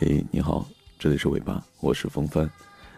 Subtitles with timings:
[0.00, 0.64] 嘿，你好，
[0.96, 2.48] 这里是尾巴，我是风帆。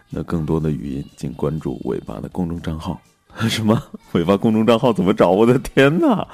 [0.07, 3.01] 那更多的语音，请关注尾巴的公众账号。
[3.49, 3.81] 什么？
[4.11, 5.31] 尾巴公众账号怎么找？
[5.31, 6.27] 我的天哪！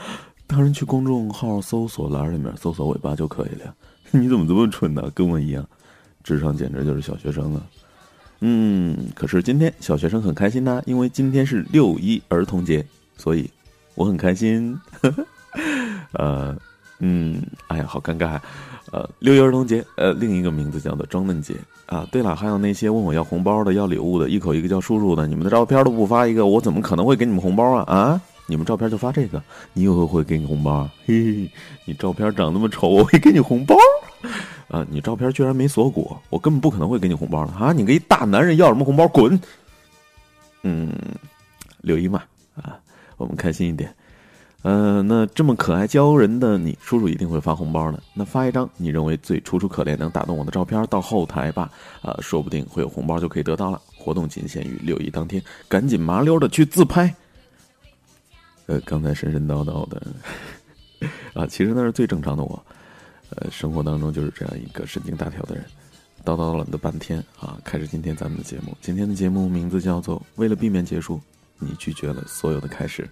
[0.46, 3.74] 当然去公众号搜索栏里面搜索尾巴就可以了。
[4.12, 5.10] 你怎么这么蠢呢？
[5.16, 5.66] 跟我一样，
[6.22, 7.62] 智商简直就是小学生啊！
[8.42, 13.50] 嗯，可是今天小学生很开心呐，因为今天是六一儿童节，所以
[13.96, 14.78] 我很开心。
[16.12, 16.54] 呃，
[17.00, 18.40] 嗯，哎呀，好尴尬。
[18.92, 22.08] 呃，六一儿童节，呃，另一个名字叫做装嫩节啊。
[22.12, 27.84] 对了，还有那些问我要红包的、要礼物的，一口一个叫叔叔的，你们的照片都不发一个，我怎么可能会给你们红包啊？
[27.84, 30.92] 啊， 你们照片就发这个，你以后会给你红包啊？
[31.06, 31.52] 嘿嘿，
[31.86, 33.76] 你照片长那么丑，我会给你红包？
[34.70, 37.74] 啊，你照片居然没锁骨，我根本不可能会给你红包的啊！
[37.74, 39.08] 你个一大男人要什么红包？
[39.08, 39.40] 滚！
[40.64, 40.94] 嗯，
[41.82, 42.24] 六一嘛，
[42.56, 42.80] 啊，
[43.18, 43.94] 我们开心一点。
[44.70, 48.04] 嗯，那这么可爱娇人的你，叔叔一定会发红包的。
[48.14, 53.82] 那发一张你认为最楚楚可怜、能打动我的照片到后台吧，啊，说不定会有红包就可以得到了。
[53.98, 57.16] 活动仅限于六一当天，赶紧麻溜的去自拍。
[58.66, 60.02] 呃，刚才神神叨叨的，
[61.34, 62.62] 啊，其实那是最正常的我。
[63.38, 65.64] 呃，生活当中就是这样一个神经大条的人，
[66.26, 67.58] 叨叨了的半天啊。
[67.64, 71.22] 开始今天咱们的节目，今天的节目名字叫做《为了避免结束，
[71.58, 73.04] 你拒绝了所有的开始》。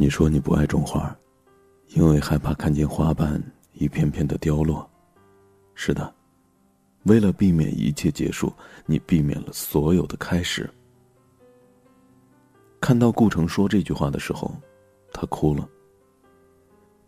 [0.00, 1.12] 你说你不爱种花，
[1.88, 4.88] 因为害怕看见花瓣一片片的凋落。
[5.74, 6.14] 是的，
[7.02, 8.52] 为了避免一切结束，
[8.86, 10.70] 你避免了所有的开始。
[12.80, 14.54] 看到顾城说这句话的时候，
[15.12, 15.68] 他哭了。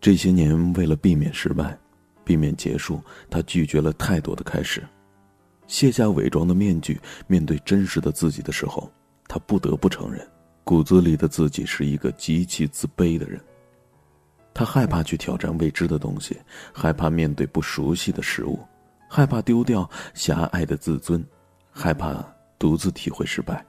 [0.01, 1.79] 这些年，为了避免失败，
[2.25, 4.83] 避免结束，他拒绝了太多的开始，
[5.69, 8.91] 卸下伪装的面具，面对真实的自己的时候，
[9.29, 10.29] 他不得不承认。
[10.70, 13.41] 骨子里的自己是一个极其自卑的人。
[14.54, 16.41] 他害怕去挑战未知的东西，
[16.72, 18.56] 害怕面对不熟悉的事物，
[19.08, 21.26] 害怕丢掉狭隘的自尊，
[21.72, 22.25] 害怕
[22.56, 23.66] 独自体会失败。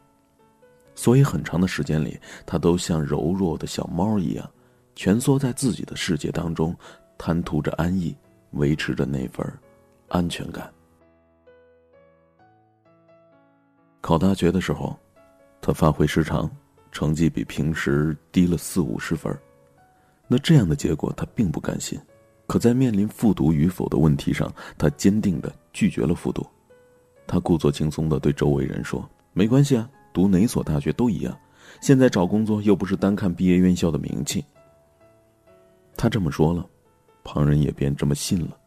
[0.93, 4.47] 所以很长的时间里，他都像柔弱的小猫一样，
[4.95, 6.77] 蜷缩在自己的世界当中，
[7.17, 8.15] 贪图着安逸，
[8.51, 9.43] 维持着那份
[10.07, 10.71] 安全感。
[14.01, 14.95] 考大学的时候，
[15.59, 16.47] 他发挥失常。
[16.91, 19.33] 成绩比平时低了四五十分，
[20.27, 21.99] 那这样的结果他并不甘心，
[22.47, 26.45] 可在面临复读与否的问题上，他坚定的拒绝了复读。
[27.25, 31.37] 他故作轻松的对周围人说：“没关系啊，读哪所大学都一样，
[31.79, 34.43] 现在找工作又不是单看毕业院校的名气。”
[35.95, 36.65] 他这么说了，
[37.23, 38.57] 旁人也便这么信了。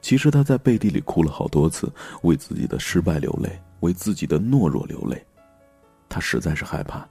[0.00, 1.92] 其实他在背地里哭了好多次，
[2.22, 5.20] 为自己的失败流泪，为自己的懦弱流泪。
[6.08, 7.08] 他实在是害怕。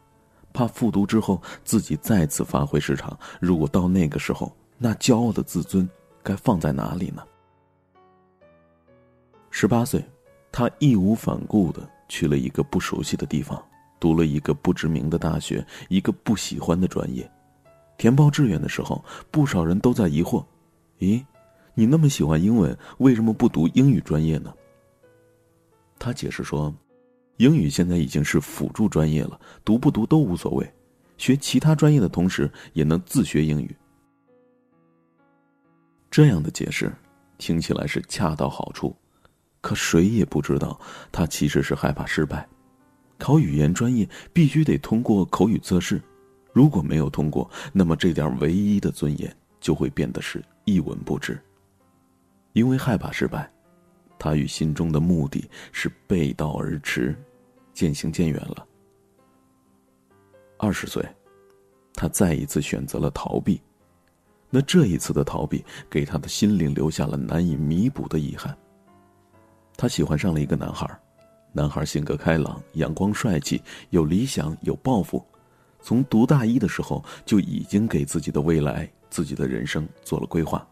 [0.58, 5.88] 怕复读之后自己再次发挥失常，如果到那个时候，那骄傲的自尊
[6.24, 7.24] 该放在哪里呢？
[9.52, 10.04] 十八岁，
[10.52, 13.64] 他义无反顾的去了一个不熟悉的地方，
[14.00, 17.30] 读了一个不知名的大学，一个不喜欢的专业。
[17.96, 20.44] 填报志愿的时候，不少人都在疑惑
[20.98, 21.24] ：“咦，
[21.76, 24.52] 你那么喜欢英文，为什么不读英语专业呢？”
[26.00, 26.74] 他解释说。
[27.38, 30.74] 英语现在已经是辅助专业了，读不读都无所谓，
[31.18, 33.76] 学其他专业的同时也能自学英语。
[36.10, 36.92] 这样的解释
[37.38, 38.96] 听起来是恰到好处，
[39.62, 40.80] 可谁也不知道
[41.12, 42.48] 他其实是害怕失败。
[43.20, 46.02] 考语言专业必须得通过口语测试，
[46.54, 51.40] 如果没有通过，那么这点唯一的尊严就会变得是一文不值。
[52.54, 53.52] 因为害怕失败，
[54.18, 57.16] 他与心中的目的是背道而驰。
[57.78, 58.66] 渐行渐远了。
[60.58, 61.08] 二十岁，
[61.94, 63.62] 他再一次选择了逃避，
[64.50, 68.58] 那这一次的逃避给他的心灵留下了难以弥补的遗憾。
[69.78, 70.90] 他喜欢上了一个男孩，
[71.54, 73.62] 男孩性格开朗、阳光、帅气，
[73.92, 75.24] 有理想、有抱负，
[75.80, 80.68] 从读大一的时候就已经给自己的未来、自己的人生做了规划。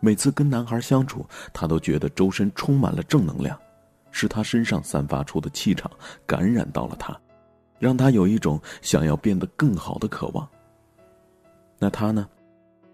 [0.00, 3.56] 每次跟男孩相处，他都觉得周身充满了正能量。
[4.16, 5.90] 是他身上散发出的气场
[6.24, 7.20] 感染到了他，
[7.80, 10.48] 让他有一种想要变得更好的渴望。
[11.80, 12.28] 那他呢，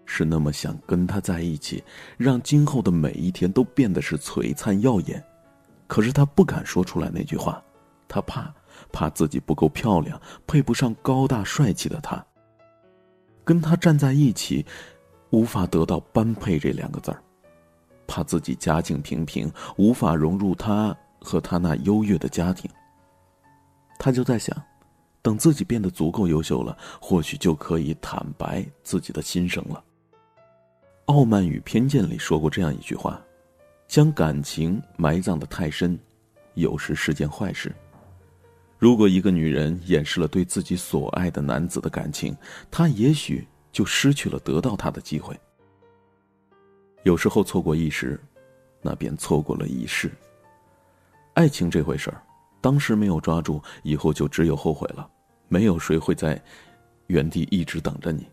[0.03, 1.83] 是那么想跟他在一起，
[2.17, 5.23] 让今后的每一天都变得是璀璨耀眼。
[5.85, 7.63] 可是他不敢说出来那句话，
[8.07, 8.51] 他怕，
[8.91, 12.25] 怕自己不够漂亮，配不上高大帅气的他。
[13.43, 14.65] 跟他站在一起，
[15.29, 17.21] 无法得到“般配”这两个字儿，
[18.07, 20.97] 怕自己家境平平，无法融入他。
[21.21, 22.69] 和他那优越的家庭，
[23.97, 24.59] 他就在想，
[25.21, 29.81] 等自己变得足够优秀了，或许就可以坦白自己的心声了。
[31.13, 33.21] 《傲慢与偏见》里说过这样一句话
[33.87, 35.97] ：“将感情埋葬的太深，
[36.55, 37.73] 有时是件坏事。”
[38.79, 42.35] 如果一个女人掩饰了对自己所爱的男子的感情，
[42.71, 45.39] 她也许就失去了得到他的机会。
[47.03, 48.19] 有时候错过一时，
[48.81, 50.11] 那便错过了一世。
[51.41, 52.21] 爱情这回事儿。
[52.61, 55.09] 当时没有抓住，以后就只有后悔了。
[55.47, 56.39] 没有谁会在
[57.07, 58.29] 原地一直等着你。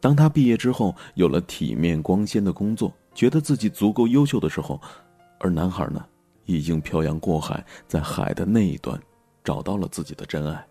[0.00, 4.80] 当他毕业之后，有了体面光鲜的工作，觉得自己足够优秀的时候，
[5.38, 6.02] 而男孩呢，
[6.46, 8.98] 已经漂洋过海，在海的那一端，
[9.44, 10.66] 找到了自己的真爱。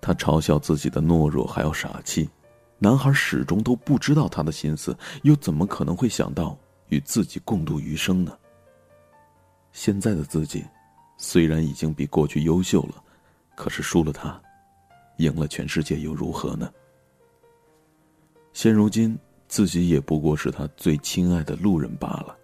[0.00, 2.30] 他嘲笑自己的懦弱还有傻气，
[2.78, 6.58] 男孩始终都不知道他的心思，又怎么可能会想到
[6.88, 8.32] 与自己共度余生呢？
[9.76, 10.64] 现在的自己。
[11.18, 12.94] 虽然已经比过去优秀了，
[13.54, 14.40] 可是输了他，
[15.18, 16.72] 赢了全世界又如何呢？
[18.54, 19.16] 现如今
[19.48, 22.34] 自己也不过是他最亲爱的路人罢了。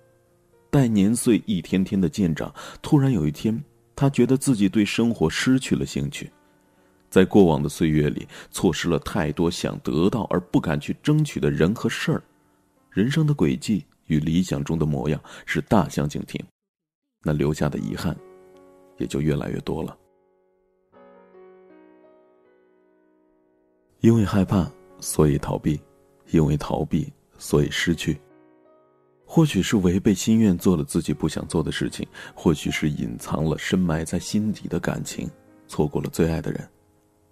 [0.70, 3.58] 待年岁一天天的渐长，突然有一天，
[3.96, 6.30] 他觉得自己对生活失去了兴趣，
[7.08, 12.22] 在过往的岁月里，错失了太多想得到而不敢去争取的人和事儿，
[12.90, 16.42] 人生的轨迹与理想中的模样是大相径庭，
[17.22, 18.16] 那留下的遗憾。
[18.98, 19.96] 也就越来越多了。
[24.00, 24.70] 因为害怕，
[25.00, 25.76] 所以逃避；
[26.30, 28.20] 因为逃避，所以失去。
[29.24, 35.28] 或许是违背心愿做了自己不想做的事情，或许是隐藏了深埋在心底的感情，
[35.66, 36.60] 错过了最爱的人；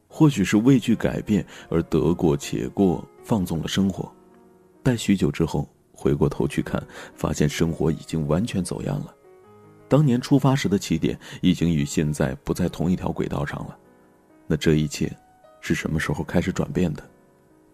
[0.08, 4.10] 或许是畏惧改变而得过且过，放纵了生活。
[4.82, 6.82] 待许久之后，回过头去看，
[7.14, 9.14] 发现生活已经完全走样了。
[9.90, 13.76] 当年出发时的起点已经与现在不在同一条轨道上了，
[14.46, 15.10] 那这一切
[15.60, 17.02] 是什么时候开始转变的？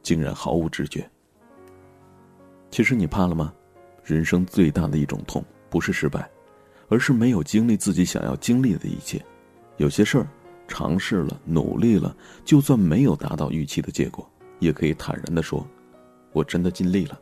[0.02, 1.06] 竟然毫无知觉。
[2.70, 3.52] 其实你怕了吗？
[4.02, 6.26] 人生最大的一种痛不是失败，
[6.88, 9.22] 而是没有经历自己想要经历的一切。
[9.76, 10.26] 有些事儿
[10.66, 12.16] 尝试了、努力了，
[12.46, 14.26] 就算没有达到预期的结果，
[14.58, 15.66] 也可以坦然的说
[16.32, 17.20] ：“我真的尽力了。”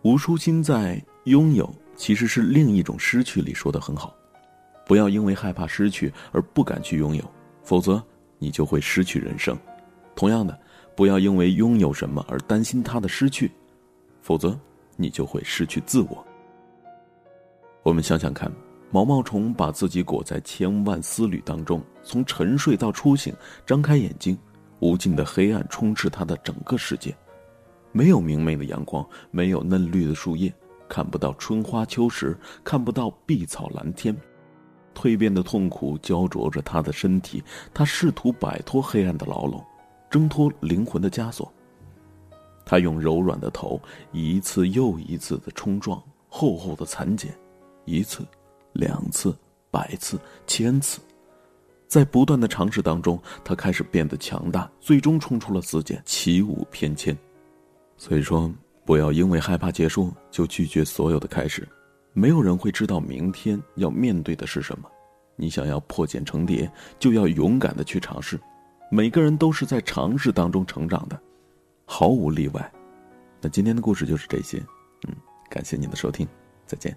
[0.00, 1.70] 吴淑欣在拥有。
[1.96, 4.14] 其实是另一种失去里说的很好，
[4.86, 7.24] 不要因为害怕失去而不敢去拥有，
[7.62, 8.02] 否则
[8.38, 9.58] 你就会失去人生。
[10.14, 10.58] 同样的，
[10.94, 13.50] 不要因为拥有什么而担心它的失去，
[14.20, 14.58] 否则
[14.96, 16.24] 你就会失去自我。
[17.82, 18.50] 我们想想看，
[18.90, 23.34] 毛毛虫把自己裹在千万丝缕当中，从沉睡到初醒，
[23.64, 24.36] 张开眼睛，
[24.80, 27.14] 无尽的黑暗充斥它的整个世界，
[27.92, 30.52] 没有明媚的阳光，没有嫩绿的树叶。
[30.88, 34.16] 看不到春花秋实，看不到碧草蓝天，
[34.94, 37.42] 蜕变的痛苦焦灼着他的身体。
[37.74, 39.62] 他试图摆脱黑暗的牢笼，
[40.08, 41.52] 挣脱灵魂的枷锁。
[42.64, 43.80] 他用柔软的头
[44.12, 47.32] 一次又一次的冲撞厚厚的蚕茧，
[47.84, 48.26] 一次，
[48.72, 49.36] 两次，
[49.70, 51.00] 百次，千次，
[51.86, 57.16] 在不断的尝试当中，他开始变得强大，最终冲出了死茧，起舞翩跹。
[57.96, 58.52] 所以说。
[58.86, 61.68] 不要因为害怕结束就拒绝所有的开始，
[62.12, 64.88] 没有人会知道明天要面对的是什么。
[65.34, 68.40] 你想要破茧成蝶，就要勇敢的去尝试。
[68.88, 71.20] 每个人都是在尝试当中成长的，
[71.84, 72.72] 毫无例外。
[73.40, 74.62] 那今天的故事就是这些，
[75.08, 75.14] 嗯，
[75.50, 76.26] 感谢您的收听，
[76.64, 76.96] 再见。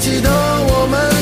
[0.00, 1.17] 记得我们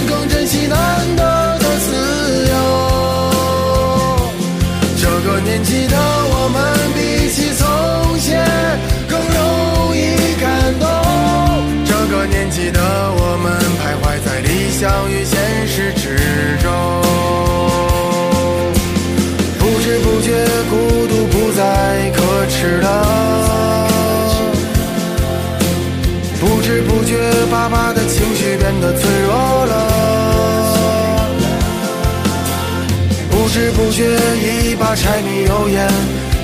[34.95, 35.89] 柴米油盐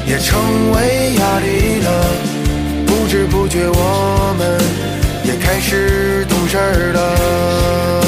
[0.07, 1.89] 也成为压力了。
[2.87, 4.59] 不知不觉，我们
[5.25, 6.57] 也开始懂事
[6.93, 8.02] 了。